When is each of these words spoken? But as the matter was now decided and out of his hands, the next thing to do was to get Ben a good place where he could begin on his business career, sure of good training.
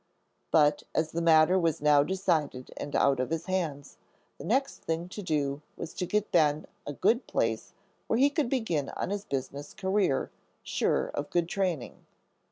But 0.49 0.81
as 0.95 1.11
the 1.11 1.21
matter 1.21 1.59
was 1.59 1.79
now 1.79 2.01
decided 2.01 2.73
and 2.75 2.95
out 2.95 3.19
of 3.19 3.29
his 3.29 3.45
hands, 3.45 3.97
the 4.39 4.43
next 4.43 4.77
thing 4.77 5.07
to 5.09 5.21
do 5.21 5.61
was 5.77 5.93
to 5.93 6.07
get 6.07 6.31
Ben 6.31 6.65
a 6.87 6.93
good 6.93 7.27
place 7.27 7.73
where 8.07 8.17
he 8.17 8.31
could 8.31 8.49
begin 8.49 8.89
on 8.97 9.11
his 9.11 9.25
business 9.25 9.75
career, 9.75 10.31
sure 10.63 11.09
of 11.09 11.29
good 11.29 11.47
training. 11.47 12.03